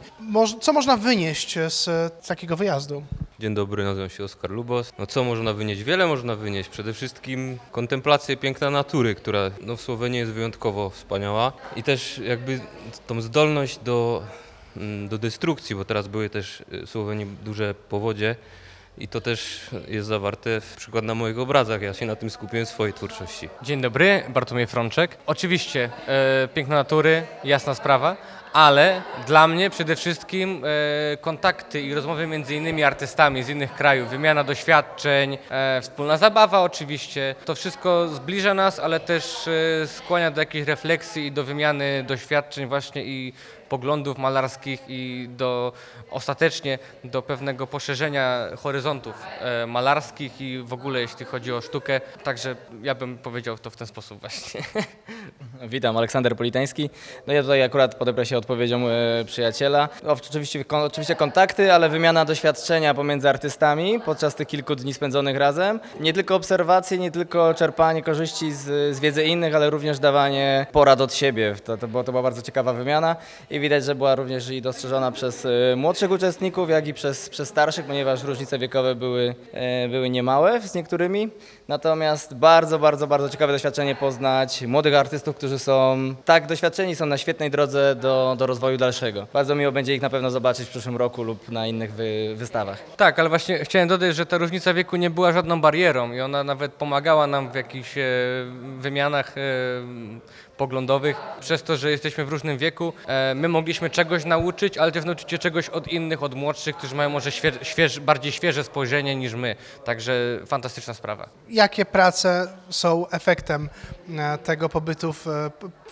co 0.61 0.73
można 0.73 0.97
wynieść 0.97 1.55
z 1.69 1.89
takiego 2.27 2.55
wyjazdu? 2.57 3.03
Dzień 3.39 3.53
dobry, 3.55 3.83
nazywam 3.83 4.09
się 4.09 4.23
Oskar 4.23 4.51
Lubos. 4.51 4.91
No 4.99 5.07
co 5.07 5.23
można 5.23 5.53
wynieść? 5.53 5.83
Wiele 5.83 6.07
można 6.07 6.35
wynieść. 6.35 6.69
Przede 6.69 6.93
wszystkim 6.93 7.59
kontemplację 7.71 8.37
piękna 8.37 8.69
natury, 8.69 9.15
która 9.15 9.51
no, 9.61 9.75
w 9.75 9.81
Słowenii 9.81 10.19
jest 10.19 10.31
wyjątkowo 10.31 10.89
wspaniała 10.89 11.51
i 11.75 11.83
też 11.83 12.17
jakby 12.17 12.59
tą 13.07 13.21
zdolność 13.21 13.79
do, 13.83 14.23
do 15.07 15.17
destrukcji, 15.17 15.75
bo 15.75 15.85
teraz 15.85 16.07
były 16.07 16.29
też 16.29 16.63
y, 16.73 16.85
w 16.85 16.89
Słowenii 16.89 17.27
duże 17.43 17.73
powodzie 17.73 18.35
i 18.97 19.07
to 19.07 19.21
też 19.21 19.69
jest 19.87 20.07
zawarte 20.07 20.61
w 20.61 20.75
przykład 20.75 21.03
na 21.03 21.15
moich 21.15 21.39
obrazach. 21.39 21.81
Ja 21.81 21.93
się 21.93 22.05
na 22.05 22.15
tym 22.15 22.29
skupiłem 22.29 22.65
w 22.65 22.69
swojej 22.69 22.93
twórczości. 22.93 23.49
Dzień 23.61 23.81
dobry, 23.81 24.23
Bartłomiej 24.29 24.67
Frączek. 24.67 25.17
Oczywiście 25.25 25.89
e, 26.07 26.47
piękna 26.53 26.75
natury, 26.75 27.23
jasna 27.43 27.75
sprawa, 27.75 28.17
ale 28.53 29.01
dla 29.27 29.47
mnie 29.47 29.69
przede 29.69 29.95
wszystkim 29.95 30.63
e, 31.13 31.17
kontakty 31.17 31.81
i 31.81 31.93
rozmowy 31.93 32.27
między 32.27 32.55
innymi 32.55 32.83
artystami 32.83 33.43
z 33.43 33.49
innych 33.49 33.73
krajów, 33.73 34.09
wymiana 34.09 34.43
doświadczeń, 34.43 35.37
e, 35.49 35.81
wspólna 35.81 36.17
zabawa 36.17 36.61
oczywiście. 36.61 37.35
To 37.45 37.55
wszystko 37.55 38.07
zbliża 38.07 38.53
nas, 38.53 38.79
ale 38.79 38.99
też 38.99 39.47
e, 39.83 39.87
skłania 39.87 40.31
do 40.31 40.41
jakiejś 40.41 40.67
refleksji 40.67 41.25
i 41.25 41.31
do 41.31 41.43
wymiany 41.43 42.03
doświadczeń 42.07 42.67
właśnie 42.67 43.05
i 43.05 43.33
poglądów 43.69 44.17
malarskich 44.17 44.81
i 44.87 45.29
do 45.29 45.73
ostatecznie 46.11 46.79
do 47.03 47.21
pewnego 47.21 47.67
poszerzenia 47.67 48.47
horyzontów 48.57 49.13
e, 49.39 49.67
malarskich 49.67 50.41
i 50.41 50.59
w 50.59 50.73
ogóle 50.73 51.01
jeśli 51.01 51.25
chodzi 51.25 51.53
o 51.53 51.61
sztukę. 51.61 52.01
Także 52.23 52.55
ja 52.81 52.95
bym 52.95 53.17
powiedział 53.17 53.57
to 53.57 53.69
w 53.69 53.75
ten 53.75 53.87
sposób 53.87 54.19
właśnie. 54.19 54.61
Witam, 55.67 55.97
Aleksander 55.97 56.35
Politański. 56.35 56.89
No 57.27 57.33
ja 57.33 57.41
tutaj 57.41 57.63
akurat 57.63 57.95
podebrę 57.95 58.25
się 58.25 58.37
odpowiedzią 58.37 58.87
e, 58.87 59.25
przyjaciela. 59.25 59.89
Oczywiście, 60.07 60.65
oczywiście 60.69 61.15
kontakty, 61.15 61.73
ale 61.73 61.89
wymiana 61.89 62.25
doświadczenia 62.25 62.93
pomiędzy 62.93 63.29
artystami 63.29 63.99
podczas 63.99 64.35
tych 64.35 64.47
kilku 64.47 64.75
dni 64.75 64.93
spędzonych 64.93 65.37
razem. 65.37 65.79
Nie 65.99 66.13
tylko 66.13 66.35
obserwacje, 66.35 66.97
nie 66.97 67.11
tylko 67.11 67.53
czerpanie 67.53 68.03
korzyści 68.03 68.53
z, 68.53 68.95
z 68.95 68.99
wiedzy 68.99 69.23
innych, 69.23 69.55
ale 69.55 69.69
również 69.69 69.99
dawanie 69.99 70.65
porad 70.71 71.01
od 71.01 71.13
siebie. 71.13 71.55
To, 71.63 71.77
to, 71.77 71.87
było, 71.87 72.03
to 72.03 72.11
była 72.11 72.23
bardzo 72.23 72.41
ciekawa 72.41 72.73
wymiana 72.73 73.15
i 73.49 73.58
widać, 73.59 73.85
że 73.85 73.95
była 73.95 74.15
również 74.15 74.49
i 74.49 74.61
dostrzeżona 74.61 75.11
przez 75.11 75.45
e, 75.45 75.75
młodszych 75.75 76.11
uczestników, 76.11 76.69
jak 76.69 76.87
i 76.87 76.93
przez, 76.93 77.29
przez 77.29 77.49
starszych, 77.49 77.85
ponieważ 77.85 78.23
różnice 78.23 78.59
wiekowe 78.59 78.95
były, 78.95 79.35
e, 79.53 79.87
były 79.87 80.09
niemałe 80.09 80.61
z 80.61 80.75
niektórymi. 80.75 81.29
Natomiast 81.67 82.35
bardzo, 82.35 82.79
bardzo, 82.79 83.07
bardzo 83.07 83.29
ciekawe 83.29 83.53
doświadczenie 83.53 83.95
poznać 83.95 84.61
młodych 84.61 84.95
artystów, 84.95 85.35
którzy 85.35 85.59
są 85.59 85.97
tak 86.25 86.47
doświadczeni, 86.47 86.95
są 86.95 87.05
na 87.05 87.17
świetnej 87.17 87.51
drodze 87.51 87.95
do, 87.95 88.35
do 88.37 88.47
rozwoju 88.47 88.77
dalszego. 88.77 89.27
Bardzo 89.33 89.55
miło 89.55 89.71
będzie 89.71 89.95
ich 89.95 90.01
na 90.01 90.09
pewno 90.09 90.31
zobaczyć 90.31 90.67
w 90.67 90.69
przyszłym 90.69 90.97
roku 90.97 91.23
lub 91.23 91.49
na 91.49 91.67
innych 91.67 91.93
wy, 91.93 92.33
wystawach. 92.35 92.83
Tak, 92.97 93.19
ale 93.19 93.29
właśnie 93.29 93.59
chciałem 93.59 93.87
dodać, 93.87 94.15
że 94.15 94.25
ta 94.25 94.37
różnica 94.37 94.73
wieku 94.73 94.95
nie 94.95 95.09
była 95.09 95.31
żadną 95.31 95.61
barierą 95.61 96.11
i 96.11 96.21
ona 96.21 96.43
nawet 96.43 96.73
pomagała 96.73 97.27
nam 97.27 97.51
w 97.51 97.55
jakichś 97.55 97.97
e, 97.97 98.03
wymianach 98.79 99.35
poglądowych. 100.59 101.17
Przez 101.39 101.63
to, 101.63 101.77
że 101.77 101.91
jesteśmy 101.91 102.25
w 102.25 102.29
różnym 102.29 102.57
wieku, 102.57 102.93
e, 103.07 103.35
my 103.35 103.47
mogliśmy 103.47 103.89
czegoś 103.89 104.25
nauczyć, 104.25 104.77
ale 104.77 104.91
też 104.91 105.05
nauczyć 105.05 105.31
się 105.31 105.37
czegoś 105.37 105.69
od 105.69 105.87
innych, 105.87 106.23
od 106.23 106.35
młodszych, 106.35 106.77
którzy 106.77 106.95
mają 106.95 107.09
może 107.09 107.31
świe, 107.31 107.51
śwież, 107.61 107.99
bardziej 107.99 108.31
świeże 108.31 108.63
spojrzenie 108.63 109.15
niż 109.15 109.33
my. 109.33 109.55
Także 109.85 110.39
fantastyczna 110.45 110.93
sprawa. 110.93 111.29
Jakie 111.49 111.85
prace 111.85 112.47
są 112.69 113.07
efektem 113.09 113.69
e, 114.17 114.37
tego 114.37 114.69
pobytu 114.69 115.13
w, 115.13 115.25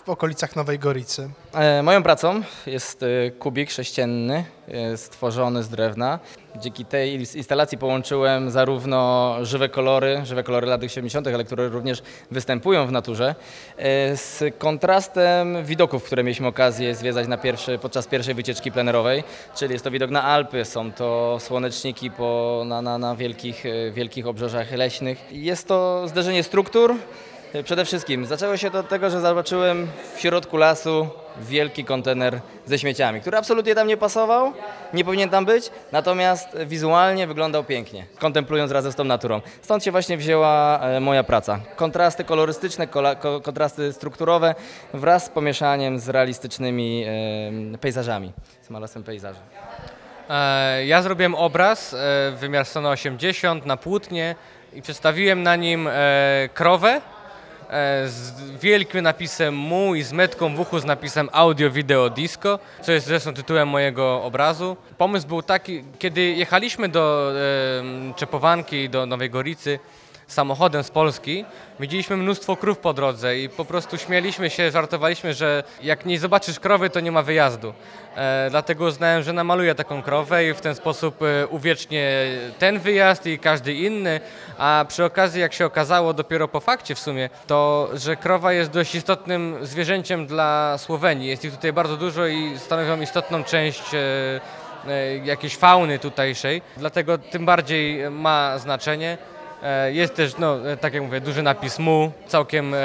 w 0.08 0.10
okolicach 0.10 0.56
Nowej 0.56 0.78
Goricy? 0.78 1.30
E, 1.54 1.82
moją 1.82 2.02
pracą 2.02 2.42
jest 2.66 3.02
e, 3.02 3.30
kubik 3.30 3.70
sześcienny, 3.70 4.44
e, 4.68 4.96
stworzony 4.96 5.62
z 5.62 5.68
drewna. 5.68 6.18
Dzięki 6.56 6.84
tej 6.84 7.20
ins- 7.20 7.36
instalacji 7.36 7.78
połączyłem 7.78 8.50
zarówno 8.50 9.36
żywe 9.42 9.68
kolory, 9.68 10.20
żywe 10.24 10.42
kolory 10.42 10.66
lat 10.66 10.80
70., 10.86 11.26
ale 11.26 11.44
które 11.44 11.68
również 11.68 12.02
występują 12.30 12.86
w 12.86 12.92
naturze, 12.92 13.34
z 14.14 14.54
kontrastem 14.58 15.64
widoków, 15.64 16.04
które 16.04 16.24
mieliśmy 16.24 16.46
okazję 16.46 16.94
zwiedzać 16.94 17.28
na 17.28 17.38
pierwszy, 17.38 17.78
podczas 17.78 18.06
pierwszej 18.06 18.34
wycieczki 18.34 18.72
plenerowej, 18.72 19.24
czyli 19.56 19.72
jest 19.72 19.84
to 19.84 19.90
widok 19.90 20.10
na 20.10 20.24
Alpy, 20.24 20.64
są 20.64 20.92
to 20.92 21.38
słoneczniki 21.40 22.10
po, 22.10 22.62
na, 22.66 22.82
na, 22.82 22.98
na 22.98 23.16
wielkich, 23.16 23.64
wielkich 23.92 24.26
obrzeżach 24.26 24.72
leśnych. 24.72 25.24
Jest 25.30 25.68
to 25.68 26.08
zderzenie 26.08 26.42
struktur, 26.42 26.96
Przede 27.64 27.84
wszystkim 27.84 28.26
zaczęło 28.26 28.56
się 28.56 28.70
to 28.70 28.78
od 28.78 28.88
tego, 28.88 29.10
że 29.10 29.20
zobaczyłem 29.20 29.88
w 30.16 30.20
środku 30.20 30.56
lasu 30.56 31.08
wielki 31.40 31.84
kontener 31.84 32.40
ze 32.66 32.78
śmieciami, 32.78 33.20
który 33.20 33.36
absolutnie 33.36 33.74
tam 33.74 33.86
nie 33.88 33.96
pasował, 33.96 34.52
nie 34.94 35.04
powinien 35.04 35.30
tam 35.30 35.44
być, 35.44 35.70
natomiast 35.92 36.48
wizualnie 36.66 37.26
wyglądał 37.26 37.64
pięknie, 37.64 38.06
kontemplując 38.18 38.72
razem 38.72 38.92
z 38.92 38.94
tą 38.96 39.04
naturą. 39.04 39.40
Stąd 39.62 39.84
się 39.84 39.90
właśnie 39.90 40.16
wzięła 40.16 40.80
e, 40.80 41.00
moja 41.00 41.24
praca. 41.24 41.60
Kontrasty 41.76 42.24
kolorystyczne, 42.24 42.86
kontrasty 43.42 43.92
strukturowe 43.92 44.54
wraz 44.94 45.24
z 45.24 45.28
pomieszaniem 45.28 45.98
z 45.98 46.08
realistycznymi 46.08 47.04
e, 47.74 47.78
pejzażami, 47.78 48.32
z 48.62 48.70
malarstwem 48.70 49.02
pejzaży. 49.02 49.40
E, 50.30 50.86
Ja 50.86 51.02
zrobiłem 51.02 51.34
obraz, 51.34 51.94
e, 51.94 51.96
wymiar 52.36 52.64
180 52.66 53.66
na 53.66 53.76
płótnie 53.76 54.34
i 54.72 54.82
przedstawiłem 54.82 55.42
na 55.42 55.56
nim 55.56 55.88
e, 55.88 56.48
krowę 56.54 56.88
e, 56.88 57.17
z 58.06 58.32
wielkim 58.60 59.02
napisem 59.02 59.72
i 59.94 60.02
z 60.02 60.12
metką 60.12 60.56
w 60.56 60.60
uchu 60.60 60.78
z 60.78 60.84
napisem 60.84 61.28
audio, 61.32 61.70
video, 61.70 62.10
disco, 62.10 62.58
co 62.82 62.92
jest 62.92 63.06
zresztą 63.06 63.34
tytułem 63.34 63.68
mojego 63.68 64.22
obrazu. 64.22 64.76
Pomysł 64.98 65.28
był 65.28 65.42
taki, 65.42 65.84
kiedy 65.98 66.22
jechaliśmy 66.22 66.88
do 66.88 67.32
e, 68.10 68.14
Czepowanki, 68.14 68.88
do 68.88 69.06
Nowej 69.06 69.30
Goricy, 69.30 69.78
samochodem 70.28 70.84
z 70.84 70.90
Polski, 70.90 71.44
widzieliśmy 71.80 72.16
mnóstwo 72.16 72.56
krów 72.56 72.78
po 72.78 72.92
drodze 72.92 73.38
i 73.38 73.48
po 73.48 73.64
prostu 73.64 73.98
śmieliśmy 73.98 74.50
się, 74.50 74.70
żartowaliśmy, 74.70 75.34
że 75.34 75.64
jak 75.82 76.06
nie 76.06 76.18
zobaczysz 76.18 76.60
krowy, 76.60 76.90
to 76.90 77.00
nie 77.00 77.12
ma 77.12 77.22
wyjazdu. 77.22 77.74
E, 78.16 78.46
dlatego 78.50 78.84
uznałem, 78.84 79.22
że 79.22 79.32
namaluję 79.32 79.74
taką 79.74 80.02
krowę 80.02 80.48
i 80.48 80.54
w 80.54 80.60
ten 80.60 80.74
sposób 80.74 81.22
e, 81.22 81.46
uwiecznię 81.46 82.10
ten 82.58 82.78
wyjazd 82.78 83.26
i 83.26 83.38
każdy 83.38 83.74
inny, 83.74 84.20
a 84.58 84.84
przy 84.88 85.04
okazji, 85.04 85.40
jak 85.40 85.52
się 85.52 85.66
okazało 85.66 86.14
dopiero 86.14 86.48
po 86.48 86.60
fakcie 86.60 86.94
w 86.94 86.98
sumie, 86.98 87.30
to, 87.46 87.88
że 87.94 88.16
krowa 88.16 88.52
jest 88.52 88.70
dość 88.70 88.94
istotnym 88.94 89.56
zwierzęciem 89.62 90.26
dla 90.26 90.78
Słowenii. 90.78 91.28
Jest 91.28 91.44
ich 91.44 91.54
tutaj 91.54 91.72
bardzo 91.72 91.96
dużo 91.96 92.26
i 92.26 92.58
stanowią 92.58 93.00
istotną 93.00 93.44
część 93.44 93.94
e, 93.94 93.98
e, 94.88 95.16
jakiejś 95.16 95.56
fauny 95.56 95.98
tutejszej, 95.98 96.62
dlatego 96.76 97.18
tym 97.18 97.44
bardziej 97.46 98.10
ma 98.10 98.58
znaczenie. 98.58 99.18
E, 99.62 99.92
Jest 99.92 100.14
też, 100.14 100.38
no, 100.38 100.70
e, 100.70 100.76
tak 100.76 100.94
jak 100.94 101.02
mówię, 101.02 101.20
duży 101.20 101.42
napis 101.42 101.78
mu, 101.78 102.12
całkiem 102.26 102.74
e, 102.74 102.78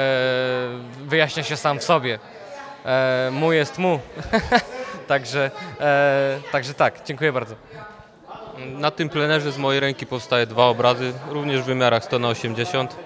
wyjaśnia 1.06 1.42
się 1.42 1.56
sam 1.56 1.78
w 1.78 1.84
sobie. 1.84 2.18
mu 3.32 3.52
jest 3.52 3.78
mu. 3.78 4.00
także, 5.08 5.50
także 6.52 6.74
tak, 6.74 7.04
dziękuję 7.04 7.32
bardzo. 7.32 7.54
Na 8.58 8.90
tym 8.90 9.08
plenerze 9.08 9.52
z 9.52 9.58
mojej 9.58 9.80
ręki 9.80 10.06
powstaje 10.06 10.46
dwa 10.46 10.66
obrazy, 10.66 11.12
również 11.28 11.60
w 11.60 11.64
wymiarach 11.64 12.04
100 12.04 12.18
na 12.18 12.28
80. 12.28 12.96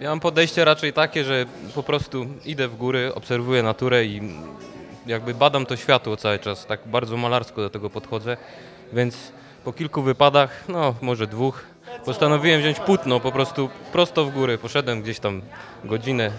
Ja 0.00 0.08
mam 0.08 0.20
podejście 0.20 0.64
raczej 0.64 0.92
takie, 0.92 1.24
że 1.24 1.44
po 1.74 1.82
prostu 1.82 2.26
idę 2.44 2.68
w 2.68 2.76
góry, 2.76 3.14
obserwuję 3.14 3.62
naturę 3.62 4.04
i 4.04 4.20
jakby 5.06 5.34
badam 5.34 5.66
to 5.66 5.76
światło 5.76 6.16
cały 6.16 6.38
czas. 6.38 6.66
Tak 6.66 6.80
bardzo 6.86 7.16
malarsko 7.16 7.60
do 7.60 7.70
tego 7.70 7.90
podchodzę, 7.90 8.36
więc 8.92 9.32
po 9.64 9.72
kilku 9.72 10.02
wypadach, 10.02 10.64
no 10.68 10.94
może 11.00 11.26
dwóch, 11.26 11.64
postanowiłem 12.04 12.60
wziąć 12.60 12.80
płótno 12.80 13.20
po 13.20 13.32
prostu 13.32 13.70
prosto 13.92 14.24
w 14.24 14.30
górę. 14.30 14.58
Poszedłem 14.58 15.02
gdzieś 15.02 15.18
tam 15.20 15.42
godzinę 15.84 16.24
e, 16.24 16.30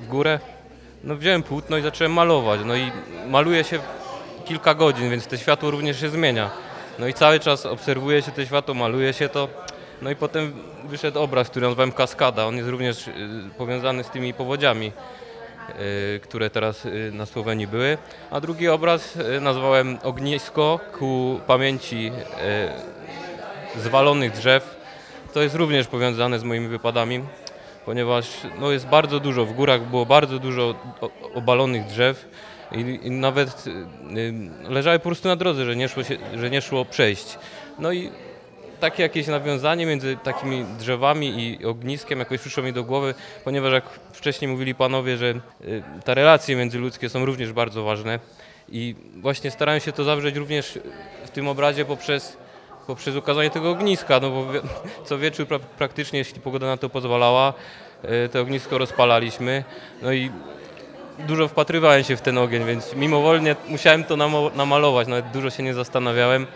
w 0.00 0.06
górę, 0.08 0.40
no 1.04 1.16
wziąłem 1.16 1.42
płótno 1.42 1.76
i 1.76 1.82
zacząłem 1.82 2.12
malować. 2.12 2.60
No 2.64 2.76
i 2.76 2.92
maluję 3.28 3.64
się 3.64 3.78
kilka 4.44 4.74
godzin, 4.74 5.10
więc 5.10 5.26
to 5.26 5.36
światło 5.36 5.70
również 5.70 6.00
się 6.00 6.08
zmienia. 6.08 6.50
No 6.98 7.06
i 7.06 7.14
cały 7.14 7.40
czas 7.40 7.66
obserwuje 7.66 8.22
się 8.22 8.32
to 8.32 8.44
światło, 8.44 8.74
maluje 8.74 9.12
się 9.12 9.28
to. 9.28 9.48
No 10.02 10.10
i 10.10 10.16
potem 10.16 10.52
wyszedł 10.84 11.20
obraz, 11.20 11.50
który 11.50 11.66
nazwałem 11.66 11.92
Kaskada. 11.92 12.46
On 12.46 12.56
jest 12.56 12.68
również 12.68 13.08
y, 13.08 13.12
powiązany 13.58 14.04
z 14.04 14.10
tymi 14.10 14.34
powodziami, 14.34 14.92
y, 16.16 16.20
które 16.20 16.50
teraz 16.50 16.86
na 17.12 17.26
Słowenii 17.26 17.66
były. 17.66 17.98
A 18.30 18.40
drugi 18.40 18.68
obraz 18.68 19.18
nazwałem 19.40 19.98
Ognisko 20.02 20.80
ku 20.98 21.40
pamięci 21.46 22.12
zwalonych 23.78 24.32
drzew. 24.32 24.76
To 25.34 25.42
jest 25.42 25.54
również 25.54 25.86
powiązane 25.86 26.38
z 26.38 26.44
moimi 26.44 26.68
wypadami, 26.68 27.20
ponieważ 27.84 28.26
no, 28.60 28.72
jest 28.72 28.86
bardzo 28.86 29.20
dużo, 29.20 29.46
w 29.46 29.52
górach 29.52 29.82
było 29.82 30.06
bardzo 30.06 30.38
dużo 30.38 30.74
obalonych 31.34 31.84
drzew 31.84 32.28
i, 32.72 32.80
i 33.02 33.10
nawet 33.10 33.66
y, 33.66 33.70
y, 34.18 34.70
leżały 34.70 34.98
po 34.98 35.08
prostu 35.08 35.28
na 35.28 35.36
drodze, 35.36 35.64
że 35.64 35.76
nie, 35.76 35.88
szło 35.88 36.04
się, 36.04 36.16
że 36.34 36.50
nie 36.50 36.62
szło 36.62 36.84
przejść. 36.84 37.38
No 37.78 37.92
i 37.92 38.10
takie 38.80 39.02
jakieś 39.02 39.26
nawiązanie 39.26 39.86
między 39.86 40.16
takimi 40.22 40.64
drzewami 40.78 41.58
i 41.60 41.64
ogniskiem 41.66 42.18
jakoś 42.18 42.40
przyszło 42.40 42.62
mi 42.62 42.72
do 42.72 42.84
głowy, 42.84 43.14
ponieważ 43.44 43.72
jak 43.72 43.84
wcześniej 44.12 44.50
mówili 44.50 44.74
panowie, 44.74 45.16
że 45.16 45.26
y, 45.26 45.82
te 46.04 46.14
relacje 46.14 46.56
międzyludzkie 46.56 47.08
są 47.08 47.24
również 47.24 47.52
bardzo 47.52 47.84
ważne 47.84 48.18
i 48.68 48.94
właśnie 49.16 49.50
starałem 49.50 49.80
się 49.80 49.92
to 49.92 50.04
zawrzeć 50.04 50.36
również 50.36 50.78
w 51.24 51.30
tym 51.30 51.48
obrazie 51.48 51.84
poprzez, 51.84 52.36
poprzez 52.86 53.16
ukazanie 53.16 53.50
tego 53.50 53.70
ogniska, 53.70 54.20
no 54.20 54.30
bo 54.30 54.46
co 55.04 55.18
wieczór 55.18 55.46
pra, 55.46 55.58
praktycznie, 55.58 56.18
jeśli 56.18 56.40
pogoda 56.40 56.66
na 56.66 56.76
to 56.76 56.88
pozwalała, 56.88 57.52
y, 58.24 58.28
to 58.28 58.40
ognisko 58.40 58.78
rozpalaliśmy, 58.78 59.64
no 60.02 60.12
i 60.12 60.30
dużo 61.18 61.48
wpatrywałem 61.48 62.04
się 62.04 62.16
w 62.16 62.20
ten 62.20 62.38
ogień, 62.38 62.64
więc 62.64 62.94
mimowolnie 62.94 63.56
musiałem 63.68 64.04
to 64.04 64.16
namo- 64.16 64.50
namalować, 64.56 65.08
nawet 65.08 65.30
dużo 65.30 65.50
się 65.50 65.62
nie 65.62 65.74
zastanawiałem. 65.74 66.46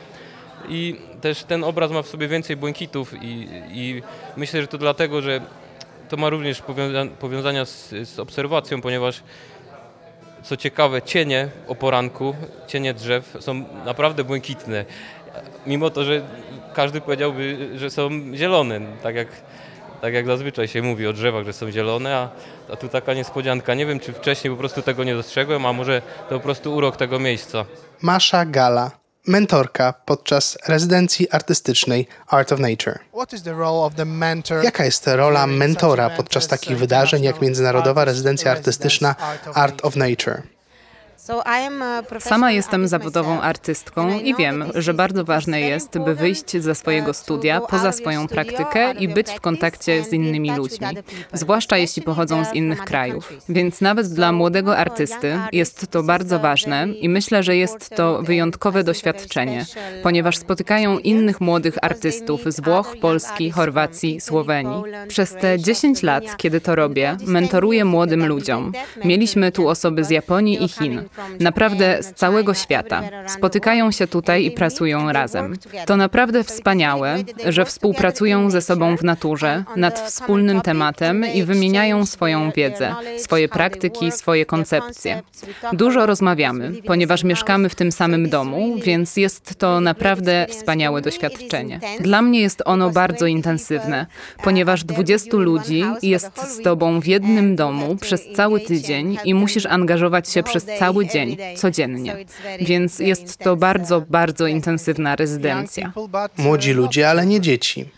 I 0.69 0.97
też 1.21 1.45
ten 1.45 1.65
obraz 1.65 1.91
ma 1.91 2.03
w 2.03 2.09
sobie 2.09 2.29
więcej 2.29 2.57
błękitów 2.57 3.15
i, 3.23 3.49
i 3.73 4.03
myślę, 4.37 4.61
że 4.61 4.67
to 4.67 4.79
dlatego, 4.79 5.23
że 5.23 5.41
to 6.09 6.17
ma 6.17 6.29
również 6.29 6.63
powiąza- 6.63 7.09
powiązania 7.11 7.65
z, 7.65 7.89
z 8.09 8.19
obserwacją, 8.19 8.81
ponieważ 8.81 9.23
co 10.43 10.57
ciekawe, 10.57 11.03
cienie 11.03 11.49
o 11.69 11.75
poranku, 11.75 12.35
cienie 12.67 12.95
drzew 12.95 13.37
są 13.41 13.65
naprawdę 13.85 14.25
błękitne. 14.25 14.85
Mimo 15.67 15.91
to, 15.91 16.05
że 16.05 16.23
każdy 16.75 17.01
powiedziałby, 17.01 17.69
że 17.75 17.91
są 17.91 18.11
zielone, 18.35 18.81
tak 19.03 19.15
jak, 19.15 19.29
tak 20.01 20.15
jak 20.15 20.27
zazwyczaj 20.27 20.69
się 20.69 20.83
mówi 20.83 21.07
o 21.07 21.13
drzewach, 21.13 21.45
że 21.45 21.53
są 21.53 21.71
zielone, 21.71 22.17
a, 22.17 22.29
a 22.73 22.77
tu 22.77 22.89
taka 22.89 23.15
niespodzianka. 23.15 23.75
Nie 23.75 23.87
wiem, 23.87 24.01
czy 24.01 24.13
wcześniej 24.13 24.51
po 24.51 24.57
prostu 24.57 24.83
tego 24.83 25.05
nie 25.05 25.15
dostrzegłem, 25.15 25.67
a 25.67 25.73
może 25.73 26.03
to 26.29 26.35
po 26.35 26.41
prostu 26.41 26.75
urok 26.75 26.97
tego 26.97 27.19
miejsca. 27.19 27.65
Masza 28.03 28.45
Gala, 28.45 28.91
mentorka 29.27 29.93
podczas 30.05 30.59
rezydencji 30.69 31.31
artystycznej 31.31 32.07
Art 32.27 32.53
of 32.53 32.61
Nature. 32.61 32.99
Jaka 34.63 34.85
jest 34.85 35.07
rola 35.07 35.47
mentora 35.47 36.11
podczas 36.11 36.49
takich 36.49 36.79
wydarzeń 36.79 37.23
jak 37.23 37.41
Międzynarodowa 37.41 38.05
Rezydencja 38.05 38.53
Artystyczna 38.53 39.15
Art 39.55 39.85
of 39.85 39.97
Nature? 39.97 40.43
Sama 42.19 42.53
jestem 42.53 42.89
zawodową 42.89 43.41
artystką 43.41 44.21
i 44.21 44.35
wiem, 44.35 44.65
że 44.75 44.95
bardzo 44.95 45.25
ważne 45.25 45.61
jest, 45.61 45.99
by 45.99 46.15
wyjść 46.15 46.57
ze 46.57 46.75
swojego 46.75 47.15
studia 47.15 47.61
poza 47.61 47.93
swoją 47.93 48.29
praktykę 48.29 48.93
i 48.93 49.09
być 49.09 49.31
w 49.31 49.41
kontakcie 49.41 50.05
z 50.05 50.13
innymi 50.13 50.57
ludźmi, 50.57 50.87
zwłaszcza 51.33 51.77
jeśli 51.77 52.03
pochodzą 52.03 52.45
z 52.45 52.55
innych 52.55 52.85
krajów. 52.85 53.33
Więc 53.49 53.81
nawet 53.81 54.07
dla 54.07 54.33
młodego 54.33 54.77
artysty 54.77 55.39
jest 55.53 55.91
to 55.91 56.03
bardzo 56.03 56.39
ważne 56.39 56.89
i 56.89 57.09
myślę, 57.09 57.43
że 57.43 57.57
jest 57.57 57.91
to 57.91 58.23
wyjątkowe 58.23 58.85
doświadczenie, 58.85 59.67
ponieważ 60.03 60.37
spotykają 60.37 60.99
innych 60.99 61.41
młodych 61.41 61.79
artystów 61.83 62.41
z 62.47 62.61
Włoch, 62.61 62.97
Polski, 63.01 63.51
Chorwacji, 63.51 64.21
Słowenii. 64.21 64.83
Przez 65.09 65.35
te 65.35 65.59
10 65.59 66.03
lat, 66.03 66.37
kiedy 66.37 66.61
to 66.61 66.75
robię, 66.75 67.17
mentoruję 67.27 67.85
młodym 67.85 68.27
ludziom. 68.27 68.73
Mieliśmy 69.05 69.53
tu 69.53 69.69
osoby 69.69 70.05
z 70.05 70.11
Japonii 70.11 70.65
i 70.65 70.69
Chin. 70.69 71.10
Naprawdę 71.41 72.03
z 72.03 72.13
całego 72.13 72.55
świata. 72.55 73.03
Spotykają 73.27 73.91
się 73.91 74.07
tutaj 74.07 74.45
i 74.45 74.51
pracują 74.51 75.13
razem. 75.13 75.57
To 75.87 75.97
naprawdę 75.97 76.45
wspaniałe, 76.45 77.17
że 77.49 77.65
współpracują 77.65 78.51
ze 78.51 78.63
sobą 78.63 78.97
w 78.97 79.05
naturze, 79.05 79.65
nad 79.77 80.01
wspólnym 80.01 80.61
tematem 80.61 81.25
i 81.35 81.43
wymieniają 81.43 82.07
swoją 82.07 82.51
wiedzę, 82.51 82.95
swoje 83.19 83.49
praktyki, 83.49 84.13
swoje 84.13 84.47
koncepcje. 84.47 85.23
Dużo 85.73 86.07
rozmawiamy, 86.07 86.73
ponieważ 86.87 87.25
mieszkamy 87.25 87.69
w 87.69 87.75
tym 87.75 87.93
samym 87.93 88.29
domu, 88.29 88.77
więc 88.85 89.17
jest 89.17 89.59
to 89.59 89.81
naprawdę 89.81 90.47
wspaniałe 90.51 91.01
doświadczenie. 91.01 91.81
Dla 92.01 92.23
mnie 92.23 92.41
jest 92.41 92.63
ono 92.65 92.91
bardzo 92.91 93.27
intensywne, 93.27 94.07
ponieważ 94.43 94.85
20 94.85 95.37
ludzi 95.37 95.85
jest 96.03 96.41
z 96.49 96.63
tobą 96.63 97.01
w 97.01 97.07
jednym 97.07 97.57
domu 97.57 97.97
przez 97.97 98.29
cały 98.37 98.61
tydzień 98.61 99.19
i 99.25 99.35
musisz 99.35 99.67
angażować 99.67 100.29
się 100.29 100.43
przez 100.43 100.67
cały 100.79 101.00
dzień, 101.05 101.37
codziennie. 101.57 102.17
Więc 102.61 102.99
jest 102.99 103.37
to 103.37 103.57
bardzo, 103.57 104.01
bardzo 104.01 104.47
intensywna 104.47 105.17
rezydencja. 105.17 105.93
Młodzi 106.37 106.73
ludzie, 106.73 107.11
ale 107.11 107.27
nie 107.27 107.41
dzieci. 107.41 107.89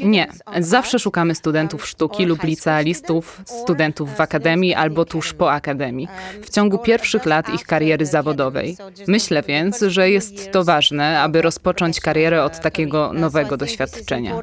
Nie, 0.00 0.26
zawsze 0.60 0.98
szukamy 0.98 1.34
studentów 1.34 1.86
sztuki 1.86 2.26
lub 2.26 2.42
licealistów, 2.44 3.42
studentów 3.44 4.16
w 4.16 4.20
akademii 4.20 4.74
albo 4.74 5.04
tuż 5.04 5.32
po 5.32 5.52
akademii, 5.52 6.08
w 6.42 6.50
ciągu 6.50 6.78
pierwszych 6.78 7.26
lat 7.26 7.54
ich 7.54 7.66
kariery 7.66 8.06
zawodowej. 8.06 8.76
Myślę 9.08 9.42
więc, 9.42 9.80
że 9.80 10.10
jest 10.10 10.52
to 10.52 10.64
ważne, 10.64 11.20
aby 11.20 11.42
rozpocząć 11.42 12.00
karierę 12.00 12.44
od 12.44 12.60
takiego 12.60 13.12
nowego 13.12 13.56
doświadczenia. 13.56 14.42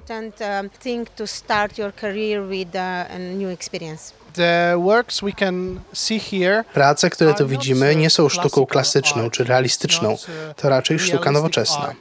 The 4.40 4.78
works 4.84 5.22
we 5.22 5.32
can 5.32 5.80
see 5.94 6.20
here 6.20 6.64
Prace, 6.74 7.10
które 7.10 7.34
tu 7.34 7.48
widzimy, 7.48 7.96
nie 7.96 8.10
są 8.10 8.30
sztuką 8.30 8.66
klasyczną 8.66 9.30
czy 9.30 9.44
realistyczną. 9.44 10.18
To 10.56 10.70
raczej 10.70 11.00
sztuka 11.00 11.32
nowoczesna. 11.32 11.94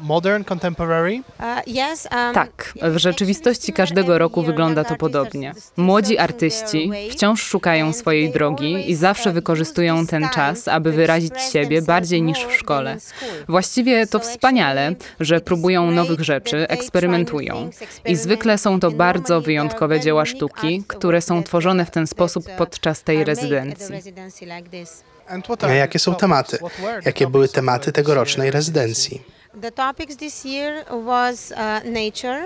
Modern, 0.00 0.44
contemporary. 0.44 1.22
Tak, 2.34 2.74
w 2.82 2.96
rzeczywistości 2.96 3.72
każdego 3.72 4.18
roku 4.18 4.42
wygląda 4.42 4.84
to 4.84 4.96
podobnie. 4.96 5.52
Młodzi 5.76 6.18
artyści 6.18 6.90
wciąż 7.10 7.42
szukają 7.42 7.92
swojej 7.92 8.32
drogi 8.32 8.90
i 8.90 8.94
zawsze 8.94 9.32
wykorzystują 9.32 10.06
ten 10.06 10.28
czas, 10.28 10.68
aby 10.68 10.92
wyrazić 10.92 11.34
siebie 11.52 11.82
bardziej 11.82 12.22
niż 12.22 12.38
w 12.44 12.52
szkole. 12.52 12.96
Właściwie 13.48 14.06
to 14.06 14.18
wspaniale, 14.18 14.94
że 15.20 15.40
próbują 15.40 15.90
nowych 15.90 16.20
rzeczy, 16.20 16.68
eksperymentują. 16.68 17.70
I 18.04 18.16
zwykle 18.16 18.58
są 18.58 18.80
to 18.80 18.90
bardzo 18.90 19.40
wyjątkowe 19.40 20.00
dzieła 20.00 20.24
sztuki, 20.24 20.84
które 21.02 21.20
są 21.20 21.42
tworzone 21.42 21.86
w 21.86 21.90
ten 21.90 22.06
sposób 22.06 22.44
podczas 22.58 23.02
tej 23.02 23.24
rezydencji. 23.24 23.94
A 25.60 25.72
jakie 25.72 25.98
są 25.98 26.14
tematy? 26.14 26.58
Jakie 27.04 27.26
były 27.26 27.48
tematy 27.48 27.92
tegorocznej 27.92 28.50
rezydencji? 28.50 29.22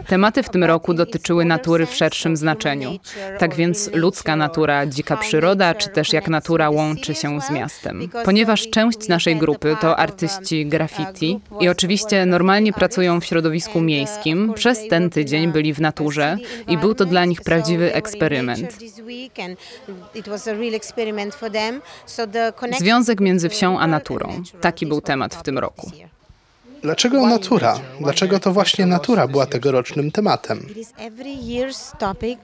Tematy 0.07 0.43
w 0.43 0.49
tym 0.49 0.65
roku 0.65 0.95
dotyczyły 0.95 1.45
natury 1.45 1.87
w 1.87 1.95
szerszym 1.95 2.37
znaczeniu. 2.37 2.99
Tak 3.39 3.55
więc 3.55 3.91
ludzka 3.93 4.37
natura, 4.37 4.87
dzika 4.87 5.17
przyroda, 5.17 5.75
czy 5.75 5.89
też 5.89 6.13
jak 6.13 6.29
natura 6.29 6.71
łączy 6.71 7.15
się 7.15 7.41
z 7.41 7.51
miastem. 7.51 8.09
Ponieważ 8.25 8.71
część 8.71 9.09
naszej 9.09 9.37
grupy 9.37 9.77
to 9.81 9.97
artyści 9.97 10.67
graffiti 10.67 11.41
i 11.61 11.69
oczywiście 11.69 12.27
normalnie 12.27 12.73
pracują 12.73 13.21
w 13.21 13.25
środowisku 13.25 13.81
miejskim, 13.81 14.55
przez 14.55 14.89
ten 14.89 15.11
tydzień 15.11 15.53
byli 15.53 15.75
w 15.75 15.81
naturze 15.81 16.37
i 16.69 16.79
był 16.79 16.95
to 16.95 17.05
dla 17.05 17.25
nich 17.25 17.43
prawdziwy 17.43 17.95
eksperyment. 17.95 18.79
Związek 22.79 23.21
między 23.21 23.49
wsią 23.49 23.79
a 23.79 23.87
naturą. 23.87 24.43
Taki 24.61 24.87
był 24.87 25.01
temat 25.01 25.35
w 25.35 25.43
tym 25.43 25.59
roku. 25.59 25.91
Dlaczego 26.83 27.27
natura? 27.27 27.81
Dlaczego 28.01 28.41
to 28.41 28.53
właśnie 28.53 28.87
natura 28.87 29.29
była 29.29 29.47
tegorocznym 29.47 30.11
tematem? 30.11 30.67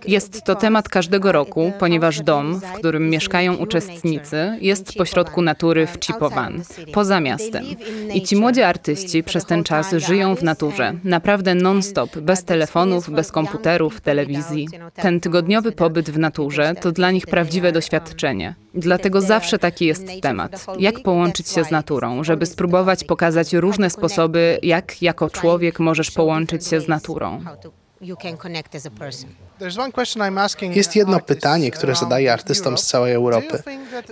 Jest 0.07 0.43
to 0.45 0.55
temat 0.55 0.89
każdego 0.89 1.33
roku, 1.33 1.73
ponieważ 1.79 2.21
dom, 2.21 2.61
w 2.61 2.73
którym 2.73 3.11
mieszkają 3.11 3.55
uczestnicy, 3.55 4.59
jest 4.61 4.95
pośrodku 4.95 5.43
natury 5.43 5.87
w 5.87 5.99
Chipowan, 6.05 6.63
poza 6.93 7.21
miastem. 7.21 7.65
I 8.15 8.23
ci 8.23 8.37
młodzi 8.37 8.63
artyści 8.63 9.23
przez 9.23 9.45
ten 9.45 9.65
czas 9.65 9.93
żyją 9.93 10.37
w 10.37 10.43
naturze, 10.43 10.95
naprawdę 11.05 11.55
non-stop, 11.55 12.19
bez 12.19 12.45
telefonów, 12.45 13.11
bez 13.11 13.33
komputerów, 13.33 14.01
telewizji. 14.01 14.69
Ten 14.95 15.21
tygodniowy 15.21 15.73
pobyt 15.73 16.11
w 16.11 16.19
naturze 16.19 16.75
to 16.81 16.93
dla 16.93 17.11
nich 17.11 17.27
prawdziwe 17.27 17.73
doświadczenie. 17.73 18.55
Dlatego 18.75 19.21
zawsze 19.21 19.59
taki 19.59 19.87
jest 19.87 20.07
temat. 20.23 20.67
Jak 20.79 21.03
połączyć 21.03 21.49
się 21.49 21.65
z 21.65 21.71
naturą, 21.71 22.25
żeby 22.25 22.47
spróbować 22.47 23.05
pokazać 23.05 23.53
różne 23.53 23.91
sposoby, 23.91 24.59
jak 24.63 25.03
jako 25.03 25.31
człowiek 25.31 25.81
możesz 25.81 26.11
połączyć 26.11 26.67
się 26.67 26.81
z 26.81 26.89
naturą. 26.89 27.45
Jest 30.75 30.97
jedno 30.97 31.21
pytanie, 31.21 31.71
które 31.71 31.95
zadaję 31.95 32.33
artystom 32.33 32.79
z 32.79 32.87
całej 32.87 33.13
Europy. 33.13 33.63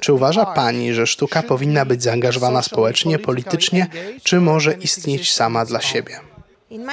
Czy 0.00 0.12
uważa 0.12 0.46
pani, 0.46 0.94
że 0.94 1.06
sztuka 1.06 1.42
powinna 1.42 1.84
być 1.84 2.02
zaangażowana 2.02 2.62
społecznie, 2.62 3.18
politycznie, 3.18 3.86
czy 4.22 4.40
może 4.40 4.72
istnieć 4.72 5.32
sama 5.32 5.64
dla 5.64 5.80
siebie? 5.80 6.20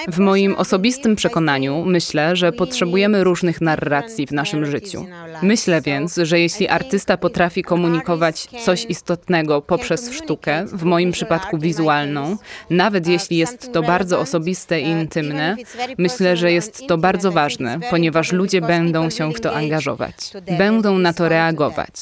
W 0.07 0.19
moim 0.19 0.55
osobistym 0.55 1.15
przekonaniu 1.15 1.85
myślę, 1.85 2.35
że 2.35 2.51
potrzebujemy 2.51 3.23
różnych 3.23 3.61
narracji 3.61 4.27
w 4.27 4.31
naszym 4.31 4.65
życiu. 4.65 5.05
Myślę 5.41 5.81
więc, 5.81 6.15
że 6.15 6.39
jeśli 6.39 6.67
artysta 6.67 7.17
potrafi 7.17 7.63
komunikować 7.63 8.47
coś 8.65 8.85
istotnego 8.85 9.61
poprzez 9.61 10.13
sztukę, 10.13 10.65
w 10.65 10.83
moim 10.83 11.11
przypadku 11.11 11.57
wizualną, 11.57 12.37
nawet 12.69 13.07
jeśli 13.07 13.37
jest 13.37 13.73
to 13.73 13.81
bardzo 13.83 14.19
osobiste 14.19 14.81
i 14.81 14.87
intymne, 14.87 15.55
myślę, 15.97 16.37
że 16.37 16.51
jest 16.51 16.87
to 16.87 16.97
bardzo 16.97 17.31
ważne, 17.31 17.79
ponieważ 17.89 18.31
ludzie 18.31 18.61
będą 18.61 19.09
się 19.09 19.33
w 19.33 19.41
to 19.41 19.55
angażować. 19.55 20.15
Będą 20.57 20.97
na 20.97 21.13
to 21.13 21.29
reagować. 21.29 21.93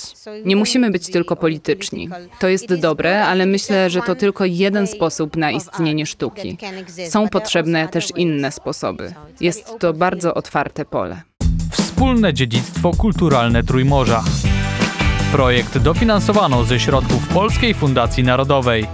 Nie 0.45 0.55
musimy 0.55 0.91
być 0.91 1.11
tylko 1.11 1.35
polityczni. 1.35 2.09
To 2.39 2.47
jest 2.47 2.75
dobre, 2.75 3.25
ale 3.25 3.45
myślę, 3.45 3.89
że 3.89 4.01
to 4.01 4.15
tylko 4.15 4.45
jeden 4.45 4.88
sposób 4.88 5.38
na 5.38 5.51
istnienie 5.51 6.05
sztuki. 6.05 6.57
Są 7.09 7.29
potrzebne 7.65 7.88
też 7.88 8.08
inne 8.15 8.51
sposoby. 8.51 9.13
Jest 9.41 9.80
to 9.80 9.93
bardzo 9.93 10.34
otwarte 10.34 10.86
pole. 10.86 11.21
Wspólne 11.71 12.34
dziedzictwo 12.34 12.91
kulturalne 12.97 13.63
Trójmorza. 13.63 14.23
Projekt 15.32 15.78
dofinansowano 15.78 16.63
ze 16.63 16.80
środków 16.80 17.28
Polskiej 17.28 17.73
Fundacji 17.73 18.23
Narodowej. 18.23 18.88